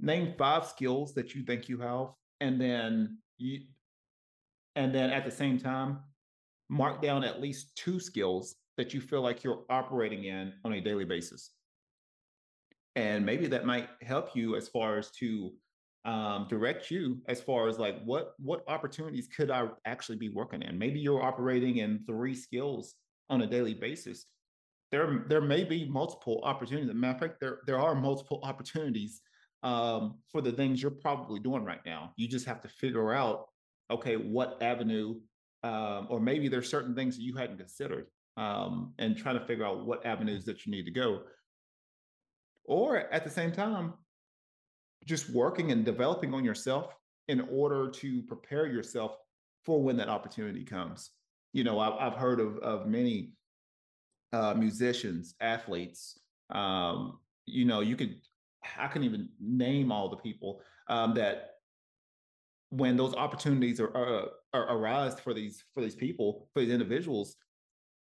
Name 0.00 0.32
five 0.38 0.64
skills 0.64 1.12
that 1.16 1.34
you 1.34 1.42
think 1.42 1.68
you 1.68 1.80
have, 1.80 2.06
and 2.40 2.58
then 2.58 3.18
you, 3.36 3.60
and 4.74 4.94
then 4.94 5.10
at 5.10 5.26
the 5.26 5.30
same 5.30 5.58
time, 5.58 5.98
mark 6.68 7.02
down 7.02 7.24
at 7.24 7.40
least 7.40 7.76
two 7.76 8.00
skills 8.00 8.56
that 8.76 8.92
you 8.92 9.00
feel 9.00 9.22
like 9.22 9.42
you're 9.42 9.64
operating 9.70 10.24
in 10.24 10.52
on 10.64 10.72
a 10.72 10.80
daily 10.80 11.04
basis. 11.04 11.52
And 12.94 13.24
maybe 13.24 13.46
that 13.48 13.66
might 13.66 13.88
help 14.02 14.34
you 14.34 14.56
as 14.56 14.68
far 14.68 14.98
as 14.98 15.10
to 15.12 15.52
um, 16.06 16.46
direct 16.48 16.88
you 16.90 17.20
as 17.26 17.40
far 17.40 17.66
as 17.66 17.80
like 17.80 18.00
what 18.04 18.34
what 18.38 18.62
opportunities 18.68 19.26
could 19.26 19.50
I 19.50 19.68
actually 19.84 20.16
be 20.16 20.28
working 20.28 20.62
in? 20.62 20.78
Maybe 20.78 21.00
you're 21.00 21.22
operating 21.22 21.78
in 21.78 22.04
three 22.06 22.34
skills 22.34 22.94
on 23.28 23.42
a 23.42 23.46
daily 23.46 23.74
basis. 23.74 24.26
There 24.92 25.24
there 25.28 25.40
may 25.40 25.64
be 25.64 25.84
multiple 25.84 26.40
opportunities. 26.44 26.94
matter 26.94 27.14
of 27.14 27.20
fact, 27.20 27.40
there 27.40 27.58
there 27.66 27.80
are 27.80 27.96
multiple 27.96 28.40
opportunities 28.44 29.20
um, 29.64 30.18
for 30.30 30.40
the 30.40 30.52
things 30.52 30.80
you're 30.80 30.92
probably 30.92 31.40
doing 31.40 31.64
right 31.64 31.84
now. 31.84 32.12
You 32.16 32.28
just 32.28 32.46
have 32.46 32.60
to 32.60 32.68
figure 32.68 33.12
out, 33.12 33.46
okay, 33.90 34.16
what 34.16 34.62
avenue, 34.62 35.16
um, 35.66 36.06
or 36.10 36.20
maybe 36.20 36.48
there's 36.48 36.70
certain 36.70 36.94
things 36.94 37.16
that 37.16 37.22
you 37.22 37.34
hadn't 37.34 37.58
considered, 37.58 38.06
um, 38.36 38.92
and 38.98 39.16
trying 39.16 39.38
to 39.38 39.46
figure 39.46 39.64
out 39.64 39.84
what 39.84 40.04
avenues 40.06 40.44
that 40.44 40.64
you 40.64 40.72
need 40.72 40.84
to 40.84 40.90
go. 40.90 41.22
Or 42.64 43.12
at 43.12 43.24
the 43.24 43.30
same 43.30 43.52
time, 43.52 43.94
just 45.04 45.30
working 45.30 45.72
and 45.72 45.84
developing 45.84 46.34
on 46.34 46.44
yourself 46.44 46.94
in 47.28 47.40
order 47.50 47.90
to 47.90 48.22
prepare 48.22 48.66
yourself 48.66 49.16
for 49.64 49.82
when 49.82 49.96
that 49.96 50.08
opportunity 50.08 50.64
comes. 50.64 51.10
You 51.52 51.64
know, 51.64 51.80
I've, 51.80 51.94
I've 51.94 52.18
heard 52.18 52.40
of, 52.40 52.58
of 52.58 52.86
many 52.86 53.30
uh, 54.32 54.54
musicians, 54.54 55.34
athletes. 55.40 56.18
Um, 56.50 57.18
you 57.46 57.64
know, 57.64 57.80
you 57.80 57.96
could, 57.96 58.16
I 58.78 58.86
can 58.88 59.02
even 59.02 59.28
name 59.40 59.90
all 59.90 60.08
the 60.08 60.16
people 60.16 60.60
um, 60.88 61.14
that 61.14 61.50
when 62.70 62.96
those 62.96 63.14
opportunities 63.14 63.80
are, 63.80 63.96
are, 63.96 64.28
arise 64.54 65.18
for 65.20 65.34
these 65.34 65.64
for 65.74 65.80
these 65.80 65.94
people 65.94 66.48
for 66.52 66.60
these 66.60 66.72
individuals, 66.72 67.36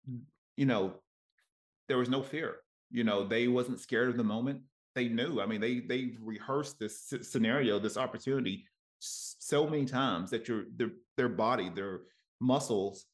mm. 0.10 0.20
you 0.56 0.66
know, 0.66 0.96
there 1.88 1.98
was 1.98 2.10
no 2.10 2.22
fear. 2.22 2.58
You 2.90 3.04
know, 3.04 3.28
they 3.28 3.48
wasn't 3.48 3.80
scared 3.80 4.10
of 4.10 4.18
the 4.18 4.24
moment 4.24 4.62
they 4.96 5.08
knew. 5.08 5.42
I 5.42 5.46
mean, 5.46 5.62
they 5.62 5.80
they 5.80 6.14
rehearsed 6.22 6.80
this 6.80 7.14
scenario, 7.22 7.80
this 7.80 7.98
opportunity 7.98 8.66
so 9.00 9.68
many 9.68 9.86
times 9.86 10.32
that 10.32 10.48
your 10.48 10.66
their 10.76 10.92
their 11.18 11.30
body, 11.30 11.70
their 11.70 12.02
muscles, 12.40 13.06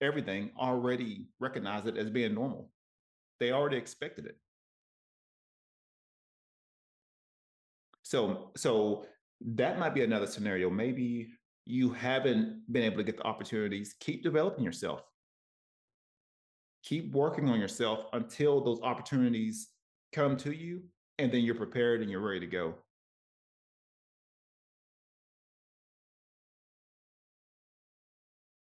everything 0.00 0.50
already 0.58 1.26
recognized 1.38 1.86
it 1.86 1.96
as 1.96 2.10
being 2.10 2.34
normal. 2.34 2.70
They 3.38 3.52
already 3.52 3.76
expected 3.76 4.26
it. 4.26 4.36
So 8.02 8.50
so 8.56 9.06
that 9.40 9.78
might 9.78 9.94
be 9.94 10.02
another 10.02 10.26
scenario. 10.26 10.68
Maybe 10.68 11.28
you 11.66 11.90
haven't 11.90 12.62
been 12.70 12.82
able 12.82 12.96
to 12.96 13.04
get 13.04 13.16
the 13.16 13.24
opportunities. 13.24 13.94
Keep 14.00 14.22
developing 14.22 14.64
yourself. 14.64 15.02
Keep 16.82 17.12
working 17.12 17.48
on 17.48 17.60
yourself 17.60 18.06
until 18.12 18.62
those 18.62 18.80
opportunities 18.82 19.68
come 20.12 20.36
to 20.38 20.52
you 20.52 20.82
and 21.18 21.30
then 21.30 21.42
you're 21.42 21.54
prepared 21.54 22.00
and 22.00 22.10
you're 22.10 22.20
ready 22.20 22.40
to 22.40 22.46
go. 22.46 22.74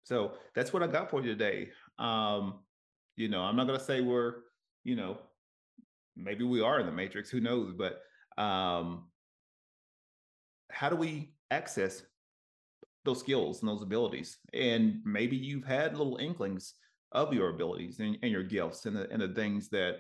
So 0.05 0.33
that's 0.55 0.73
what 0.73 0.83
I 0.83 0.87
got 0.87 1.11
for 1.11 1.21
you 1.21 1.27
today. 1.27 1.69
Um, 1.99 2.61
you 3.17 3.29
know, 3.29 3.43
I'm 3.43 3.57
not 3.57 3.67
gonna 3.67 3.79
say 3.79 4.01
we're, 4.01 4.37
you 4.83 4.97
know, 4.97 5.19
maybe 6.17 6.45
we 6.45 6.63
are 6.63 6.81
in 6.81 6.87
the 6.87 6.93
matrix, 6.93 7.29
who 7.29 7.41
knows, 7.41 7.75
but 7.77 8.01
um 8.43 9.09
how 10.71 10.89
do 10.89 10.97
we 10.97 11.35
access 11.51 12.03
those 13.09 13.21
skills 13.21 13.61
and 13.61 13.69
those 13.69 13.83
abilities? 13.83 14.39
And 14.53 15.01
maybe 15.05 15.37
you've 15.37 15.65
had 15.65 15.97
little 15.97 16.17
inklings 16.19 16.75
of 17.13 17.33
your 17.33 17.51
abilities 17.51 18.01
and, 18.01 18.19
and 18.23 18.31
your 18.31 18.43
gifts 18.43 18.87
and 18.87 18.95
the 18.97 19.11
and 19.11 19.23
the 19.23 19.29
things 19.29 19.69
that 19.71 19.99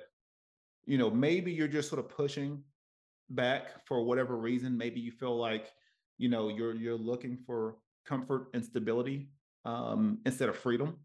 you 0.88 0.96
know, 0.96 1.10
maybe 1.10 1.52
you're 1.52 1.68
just 1.68 1.90
sort 1.90 1.98
of 1.98 2.08
pushing 2.08 2.62
back 3.28 3.86
for 3.86 4.02
whatever 4.04 4.38
reason. 4.38 4.76
Maybe 4.78 5.00
you 5.00 5.12
feel 5.12 5.36
like, 5.36 5.70
you 6.16 6.30
know, 6.30 6.48
you're 6.48 6.74
you're 6.74 6.96
looking 6.96 7.36
for 7.46 7.76
comfort 8.06 8.48
and 8.54 8.64
stability 8.64 9.28
um, 9.66 10.18
instead 10.24 10.48
of 10.48 10.56
freedom. 10.56 10.96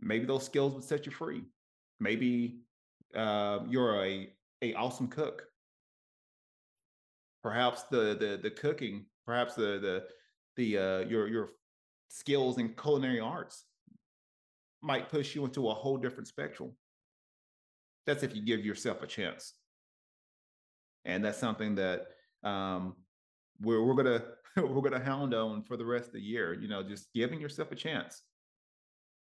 Maybe 0.00 0.24
those 0.24 0.44
skills 0.44 0.74
would 0.74 0.82
set 0.82 1.06
you 1.06 1.12
free. 1.12 1.44
Maybe 2.00 2.62
uh, 3.14 3.60
you're 3.68 4.04
a 4.04 4.28
a 4.60 4.74
awesome 4.74 5.06
cook. 5.06 5.44
Perhaps 7.44 7.84
the 7.84 8.16
the 8.18 8.40
the 8.42 8.50
cooking, 8.50 9.06
perhaps 9.26 9.54
the 9.54 9.78
the 9.80 10.04
the 10.56 10.78
uh, 10.78 10.98
your 11.08 11.28
your 11.28 11.48
skills 12.08 12.58
in 12.58 12.70
culinary 12.70 13.20
arts 13.20 13.64
might 14.82 15.08
push 15.08 15.34
you 15.34 15.44
into 15.44 15.68
a 15.68 15.74
whole 15.74 15.96
different 15.96 16.28
spectrum. 16.28 16.72
That's 18.06 18.22
if 18.22 18.36
you 18.36 18.42
give 18.42 18.64
yourself 18.64 19.02
a 19.02 19.06
chance. 19.06 19.54
And 21.06 21.24
that's 21.24 21.38
something 21.38 21.74
that 21.76 22.06
um, 22.42 22.94
we're 23.60 23.82
we're 23.82 23.94
gonna 23.94 24.22
we're 24.56 24.88
gonna 24.88 25.02
hound 25.02 25.34
on 25.34 25.62
for 25.62 25.76
the 25.76 25.84
rest 25.84 26.08
of 26.08 26.12
the 26.14 26.20
year. 26.20 26.54
You 26.54 26.68
know, 26.68 26.82
just 26.82 27.12
giving 27.14 27.40
yourself 27.40 27.72
a 27.72 27.76
chance. 27.76 28.22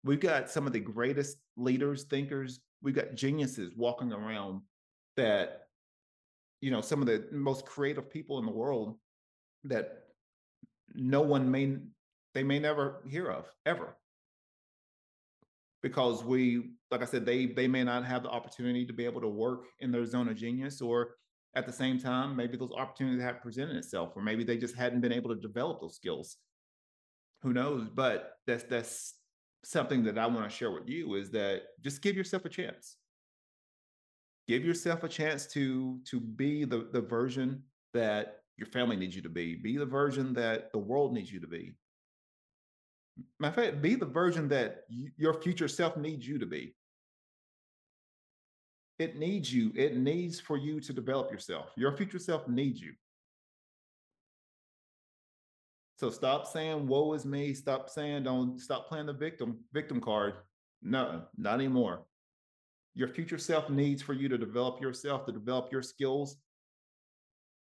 We've 0.05 0.21
got 0.21 0.49
some 0.51 0.67
of 0.67 0.73
the 0.73 0.81
greatest 0.81 1.39
leaders, 1.57 2.05
thinkers. 2.05 2.61
We've 2.83 2.95
got 2.95 3.17
geniuses 3.17 3.75
walking 3.77 4.13
around 4.13 4.63
that, 5.17 5.63
you 6.61 6.71
know, 6.71 6.81
some 6.81 7.01
of 7.01 7.09
the 7.09 7.27
most 7.33 7.67
creative 7.67 8.09
people 8.09 8.39
in 8.39 8.47
the 8.47 8.53
world 8.53 8.97
that 9.65 10.05
no 10.95 11.21
one 11.21 11.51
may 11.51 11.77
they 12.35 12.43
may 12.43 12.59
never 12.59 13.03
hear 13.09 13.31
of 13.31 13.47
ever. 13.67 13.97
Because 15.83 16.25
we 16.25 16.71
like 16.91 17.03
i 17.03 17.05
said 17.05 17.25
they 17.25 17.47
they 17.47 17.69
may 17.69 17.85
not 17.85 18.05
have 18.05 18.23
the 18.23 18.31
opportunity 18.31 18.85
to 18.87 18.93
be 18.93 19.05
able 19.05 19.21
to 19.21 19.29
work 19.29 19.65
in 19.81 19.93
their 19.93 20.07
zone 20.07 20.29
of 20.29 20.37
genius 20.37 20.81
or 20.81 21.15
at 21.55 21.67
the 21.67 21.73
same 21.73 21.99
time 21.99 22.35
maybe 22.35 22.57
those 22.57 22.73
opportunities 22.73 23.23
have 23.23 23.43
presented 23.43 23.77
itself 23.77 24.13
or 24.17 24.23
maybe 24.23 24.45
they 24.45 24.57
just 24.57 24.75
hadn't 24.75 25.01
been 25.01 25.13
able 25.13 25.35
to 25.35 25.41
develop 25.41 25.81
those 25.81 25.97
skills. 25.97 26.37
Who 27.43 27.53
knows? 27.53 27.89
But 27.89 28.33
that's 28.47 28.65
that's 28.65 29.15
something 29.65 30.05
that 30.05 30.17
i 30.17 30.27
want 30.27 30.49
to 30.49 30.57
share 30.57 30.71
with 30.71 30.89
you 30.89 31.15
is 31.15 31.31
that 31.33 31.63
just 31.83 32.01
give 32.01 32.17
yourself 32.17 32.45
a 32.45 32.49
chance. 32.49 32.97
Give 34.47 34.65
yourself 34.65 35.05
a 35.05 35.09
chance 35.09 35.47
to 35.49 36.01
to 36.07 36.21
be 36.21 36.65
the 36.65 36.89
the 36.93 37.03
version 37.03 37.63
that 37.93 38.38
your 38.59 38.67
family 38.67 38.97
needs 38.97 39.17
you 39.17 39.23
to 39.23 39.29
be 39.29 39.55
be 39.55 39.77
the 39.77 39.87
version 39.87 40.35
that 40.35 40.73
the 40.73 40.79
world 40.79 41.15
needs 41.15 41.33
you 41.33 41.41
to 41.41 41.47
be 41.47 41.75
matter 43.39 43.61
of 43.61 43.67
fact, 43.67 43.83
be 43.83 43.95
the 43.95 44.07
version 44.07 44.49
that 44.49 44.85
y- 44.91 45.11
your 45.17 45.35
future 45.35 45.69
self 45.69 45.97
needs 45.97 46.27
you 46.27 46.39
to 46.39 46.47
be. 46.47 46.75
It 48.99 49.17
needs 49.17 49.53
you. 49.53 49.73
It 49.77 49.97
needs 49.97 50.41
for 50.41 50.57
you 50.57 50.81
to 50.81 50.93
develop 50.93 51.31
yourself. 51.31 51.71
Your 51.77 51.97
future 51.97 52.19
self 52.19 52.49
needs 52.49 52.81
you. 52.81 52.95
So 55.97 56.11
stop 56.11 56.47
saying 56.47 56.87
"woe 56.87 57.13
is 57.13 57.25
me." 57.25 57.55
Stop 57.55 57.91
saying 57.91 58.25
"don't." 58.25 58.59
Stop 58.61 58.89
playing 58.89 59.07
the 59.07 59.13
victim 59.13 59.59
victim 59.73 60.01
card. 60.01 60.35
No, 60.83 61.23
not 61.37 61.55
anymore. 61.55 62.05
Your 62.95 63.09
future 63.09 63.39
self 63.39 63.71
needs 63.71 64.03
for 64.03 64.15
you 64.15 64.29
to 64.29 64.39
develop 64.39 64.81
yourself, 64.81 65.27
to 65.27 65.33
develop 65.33 65.71
your 65.71 65.83
skills, 65.83 66.37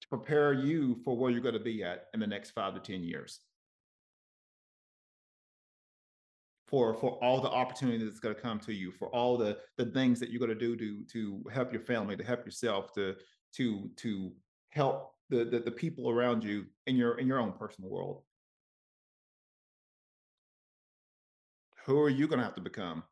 to 0.06 0.18
prepare 0.18 0.54
you 0.54 0.96
for 1.04 1.18
where 1.18 1.32
you're 1.32 1.42
going 1.42 1.54
to 1.54 1.60
be 1.60 1.84
at 1.84 2.06
in 2.14 2.20
the 2.20 2.28
next 2.28 2.52
five 2.52 2.74
to 2.74 2.80
ten 2.80 3.04
years. 3.04 3.40
for 6.68 6.94
for 6.96 7.12
all 7.24 7.42
the 7.42 7.50
opportunity 7.50 8.04
that's 8.04 8.20
going 8.20 8.36
to 8.36 8.42
come 8.42 8.60
to 8.60 8.74
you 8.74 8.92
for 8.92 9.08
all 9.10 9.38
the 9.38 9.58
the 9.78 9.86
things 9.86 10.20
that 10.20 10.30
you're 10.30 10.40
going 10.40 10.50
to 10.50 10.56
do 10.56 10.76
to 10.76 11.04
to 11.06 11.44
help 11.52 11.72
your 11.72 11.82
family 11.82 12.18
to 12.18 12.24
help 12.24 12.44
yourself 12.46 12.92
to 12.94 13.16
to 13.54 13.90
to 13.96 14.32
help 14.70 15.14
the, 15.30 15.46
the 15.46 15.60
the 15.60 15.72
people 15.72 16.10
around 16.10 16.44
you 16.44 16.66
in 16.88 16.96
your 16.96 17.18
in 17.20 17.28
your 17.28 17.40
own 17.40 17.54
personal 17.54 17.90
world. 17.90 18.24
Who 21.86 22.00
are 22.00 22.10
you 22.10 22.28
going 22.28 22.40
to 22.40 22.46
have 22.46 22.56
to 22.56 22.62
become? 22.62 23.04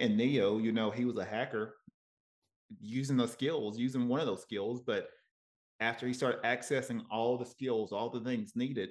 And 0.00 0.16
neo 0.16 0.58
you 0.58 0.72
know 0.72 0.90
he 0.90 1.04
was 1.04 1.16
a 1.16 1.24
hacker 1.24 1.76
using 2.80 3.16
those 3.16 3.32
skills 3.32 3.78
using 3.78 4.08
one 4.08 4.20
of 4.20 4.26
those 4.26 4.42
skills 4.42 4.80
but 4.80 5.08
after 5.80 6.06
he 6.06 6.12
started 6.12 6.42
accessing 6.42 7.02
all 7.10 7.38
the 7.38 7.46
skills 7.46 7.92
all 7.92 8.10
the 8.10 8.20
things 8.20 8.52
needed 8.54 8.90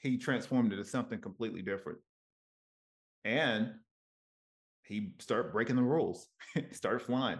he 0.00 0.16
transformed 0.16 0.72
it 0.72 0.76
to 0.76 0.84
something 0.84 1.20
completely 1.20 1.62
different. 1.62 1.98
And 3.24 3.74
he 4.82 5.12
started 5.18 5.52
breaking 5.52 5.76
the 5.76 5.82
rules, 5.82 6.26
started 6.72 7.00
flying. 7.00 7.38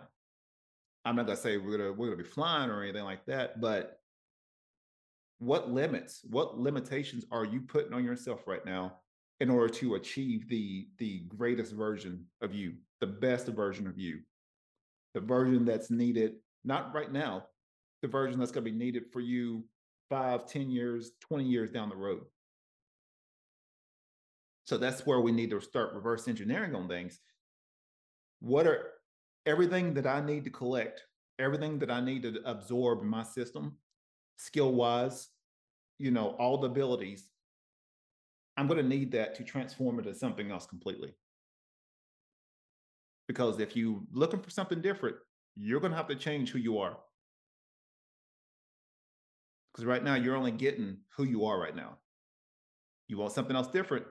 I'm 1.05 1.17
not 1.17 1.27
gonna 1.27 1.39
say 1.39 1.57
we're 1.57 1.79
gonna 1.79 1.93
we're 1.93 2.11
gonna 2.11 2.23
be 2.23 2.29
flying 2.29 2.71
or 2.71 2.83
anything 2.83 3.05
like 3.05 3.25
that, 3.27 3.61
but 3.61 4.00
what 5.39 5.71
limits, 5.71 6.21
what 6.29 6.59
limitations 6.59 7.25
are 7.33 7.47
you 7.47 7.62
putting 7.62 7.95
on 7.95 8.05
yourself 8.05 8.47
right 8.47 8.65
now 8.67 8.97
in 9.41 9.49
order 9.49 9.73
to 9.73 9.95
achieve 9.95 10.47
the 10.50 10.89
the 10.99 11.21
greatest 11.29 11.73
version 11.73 12.27
of 12.43 12.55
you, 12.55 12.75
the 13.00 13.07
best 13.07 13.47
version 13.47 13.87
of 13.87 13.97
you, 13.99 14.21
the 15.14 15.21
version 15.21 15.64
that's 15.64 15.90
needed, 15.90 16.35
not 16.64 16.95
right 16.95 17.11
now, 17.12 17.45
the 18.02 18.09
version 18.09 18.38
that's 18.38 18.52
gonna 18.52 18.64
be 18.64 18.71
needed 18.73 19.05
for 19.12 19.21
you 19.21 19.64
five, 20.09 20.47
ten 20.47 20.71
years, 20.71 21.12
20 21.21 21.45
years 21.45 21.71
down 21.71 21.88
the 21.88 21.97
road. 21.97 22.23
So 24.64 24.79
that's 24.79 25.07
where 25.07 25.21
we 25.21 25.33
need 25.33 25.50
to 25.50 25.61
start 25.61 25.95
reverse 25.95 26.29
engineering 26.29 26.75
on 26.75 26.88
things. 26.88 27.21
What 28.40 28.67
are 28.67 28.93
everything 29.47 29.95
that 29.95 30.07
I 30.07 30.21
need 30.21 30.45
to 30.45 30.50
collect, 30.50 31.02
everything 31.38 31.79
that 31.81 31.90
I 31.90 32.00
need 32.00 32.23
to 32.23 32.40
absorb 32.45 33.02
in 33.02 33.09
my 33.09 33.23
system, 33.23 33.76
skill 34.37 34.73
wise, 34.73 35.29
you 35.99 36.11
know, 36.11 36.37
all 36.38 36.59
the 36.59 36.69
abilities, 36.69 37.29
I'm 38.57 38.67
going 38.67 38.83
to 38.83 38.88
need 38.88 39.12
that 39.12 39.35
to 39.37 39.45
transform 39.45 39.99
it 39.99 40.07
into 40.07 40.19
something 40.19 40.50
else 40.50 40.67
completely. 40.67 41.14
Because 43.30 43.60
if 43.60 43.76
you're 43.76 44.00
looking 44.10 44.40
for 44.40 44.50
something 44.50 44.80
different, 44.80 45.14
you're 45.54 45.78
going 45.78 45.92
to 45.92 45.96
have 45.96 46.08
to 46.08 46.16
change 46.16 46.50
who 46.50 46.58
you 46.58 46.78
are. 46.78 46.96
Because 49.72 49.87
right 49.87 50.02
now, 50.02 50.16
you're 50.16 50.34
only 50.34 50.50
getting 50.50 50.96
who 51.16 51.22
you 51.22 51.44
are 51.44 51.56
right 51.56 51.76
now. 51.76 51.99
You 53.06 53.18
want 53.18 53.30
something 53.30 53.54
else 53.54 53.68
different, 53.68 54.04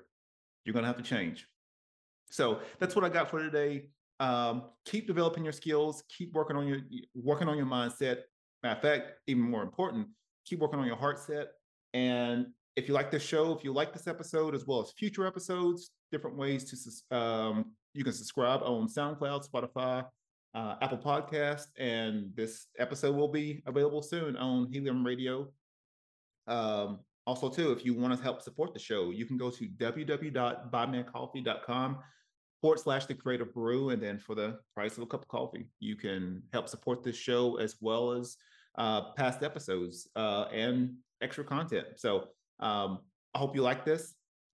you're 0.63 0.71
going 0.71 0.83
to 0.83 0.87
have 0.87 0.95
to 0.95 1.03
change. 1.03 1.45
So 2.31 2.61
that's 2.79 2.95
what 2.95 3.03
I 3.03 3.09
got 3.09 3.29
for 3.29 3.43
today. 3.43 3.87
Um, 4.21 4.69
keep 4.85 5.05
developing 5.05 5.43
your 5.43 5.51
skills. 5.51 6.05
Keep 6.17 6.31
working 6.33 6.55
on 6.55 6.65
your 6.65 6.79
working 7.13 7.49
on 7.49 7.57
your 7.57 7.65
mindset. 7.65 8.19
Matter 8.63 8.77
of 8.77 8.81
fact, 8.81 9.11
even 9.27 9.43
more 9.43 9.63
important, 9.63 10.07
keep 10.45 10.59
working 10.59 10.79
on 10.79 10.87
your 10.87 10.95
heart 10.95 11.19
set. 11.19 11.47
And 11.93 12.47
if 12.77 12.87
you 12.87 12.93
like 12.93 13.11
this 13.11 13.23
show, 13.23 13.51
if 13.51 13.65
you 13.65 13.73
like 13.73 13.91
this 13.91 14.07
episode, 14.07 14.55
as 14.55 14.65
well 14.65 14.79
as 14.81 14.91
future 14.91 15.27
episodes, 15.27 15.91
different 16.09 16.37
ways 16.37 16.63
to 17.11 17.17
um, 17.17 17.73
you 17.93 18.03
can 18.03 18.13
subscribe 18.13 18.61
on 18.63 18.87
SoundCloud, 18.87 19.49
Spotify, 19.49 20.05
uh, 20.53 20.75
Apple 20.81 20.97
Podcast, 20.97 21.67
and 21.77 22.31
this 22.35 22.67
episode 22.77 23.15
will 23.15 23.27
be 23.27 23.61
available 23.65 24.01
soon 24.01 24.37
on 24.37 24.71
Helium 24.71 25.05
Radio. 25.05 25.49
Um, 26.47 27.01
also, 27.27 27.49
too, 27.49 27.71
if 27.71 27.85
you 27.85 27.93
want 27.93 28.17
to 28.17 28.23
help 28.23 28.41
support 28.41 28.73
the 28.73 28.79
show, 28.79 29.11
you 29.11 29.25
can 29.25 29.37
go 29.37 29.51
to 29.51 29.67
www.buymeacoffee.com 29.67 31.97
forward 32.61 32.79
slash 32.79 33.05
the 33.05 33.13
creative 33.13 33.53
brew. 33.53 33.91
And 33.91 34.01
then 34.01 34.17
for 34.17 34.33
the 34.35 34.57
price 34.73 34.97
of 34.97 35.03
a 35.03 35.05
cup 35.05 35.21
of 35.21 35.27
coffee, 35.27 35.67
you 35.79 35.95
can 35.95 36.41
help 36.51 36.67
support 36.67 37.03
this 37.03 37.15
show 37.15 37.57
as 37.57 37.75
well 37.81 38.11
as 38.11 38.35
uh, 38.77 39.13
past 39.13 39.43
episodes 39.43 40.07
uh, 40.15 40.45
and 40.51 40.95
extra 41.21 41.43
content. 41.43 41.85
So 41.97 42.29
um, 42.59 43.01
I 43.35 43.39
hope 43.39 43.55
you 43.55 43.61
like 43.61 43.85
this. 43.85 44.15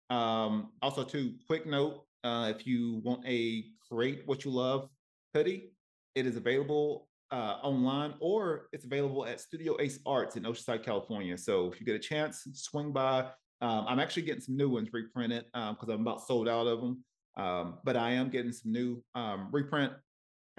Um, 0.10 0.72
also, 0.82 1.04
too, 1.04 1.36
quick 1.48 1.68
note 1.68 2.06
uh, 2.24 2.52
if 2.56 2.66
you 2.66 3.02
want 3.04 3.26
a 3.28 3.66
create 3.90 4.24
what 4.26 4.46
you 4.46 4.52
love 4.52 4.90
hoodie, 5.34 5.72
it 6.16 6.26
is 6.26 6.36
available 6.36 7.08
uh, 7.32 7.58
online 7.64 8.14
or 8.20 8.70
it's 8.72 8.86
available 8.86 9.26
at 9.26 9.40
Studio 9.40 9.76
Ace 9.80 10.00
Arts 10.06 10.36
in 10.36 10.44
Oceanside, 10.44 10.84
California. 10.84 11.38
So 11.38 11.72
if 11.72 11.80
you 11.80 11.86
get 11.86 11.96
a 11.96 12.00
chance, 12.00 12.48
swing 12.54 12.92
by. 12.92 13.28
Um, 13.62 13.86
I'm 13.88 14.00
actually 14.00 14.24
getting 14.24 14.42
some 14.42 14.58
new 14.58 14.70
ones 14.70 14.90
reprinted 14.92 15.46
because 15.54 15.90
um, 15.90 15.90
I'm 15.90 16.02
about 16.02 16.28
sold 16.28 16.48
out 16.48 16.68
of 16.68 16.82
them. 16.82 17.04
Um, 17.36 17.80
but 17.84 17.98
I 17.98 18.12
am 18.12 18.30
getting 18.30 18.52
some 18.52 18.72
new 18.72 19.04
um, 19.16 19.48
reprint, 19.52 19.94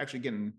actually 0.01 0.19
getting 0.19 0.53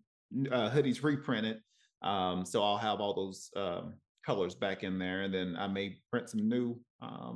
uh, 0.50 0.70
hoodies 0.70 1.02
reprinted. 1.02 1.60
Um, 2.02 2.46
so 2.46 2.62
I'll 2.62 2.78
have 2.78 3.00
all 3.00 3.14
those 3.14 3.50
um, 3.56 3.94
colors 4.24 4.54
back 4.54 4.84
in 4.84 4.98
there, 4.98 5.22
and 5.22 5.34
then 5.34 5.56
I 5.58 5.66
may 5.66 5.98
print 6.10 6.30
some 6.30 6.48
new 6.48 6.80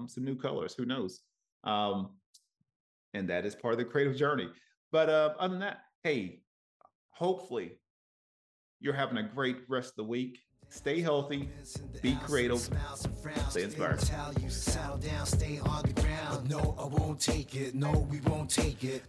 some 0.06 0.24
new 0.24 0.36
colors. 0.36 0.74
Who 0.74 0.86
knows? 0.86 1.20
And 3.14 3.28
that 3.28 3.44
is 3.44 3.54
part 3.54 3.72
of 3.72 3.78
the 3.78 3.84
creative 3.84 4.16
journey. 4.16 4.48
But 4.92 5.08
uh, 5.08 5.34
other 5.38 5.52
than 5.52 5.60
that, 5.60 5.78
hey, 6.02 6.42
hopefully 7.10 7.72
you're 8.80 8.94
having 8.94 9.18
a 9.18 9.22
great 9.22 9.58
rest 9.68 9.90
of 9.90 9.96
the 9.96 10.04
week. 10.04 10.38
Stay 10.68 11.00
healthy, 11.00 11.48
be 12.00 12.14
creative, 12.24 12.60
stay 13.48 13.62
inspired. 13.64 13.98
No, 16.48 16.76
I 16.78 16.86
won't 16.86 17.20
take 17.20 17.56
it. 17.56 17.74
No, 17.74 17.90
we 18.08 18.20
won't 18.20 18.48
take 18.48 18.84
it. 18.84 19.02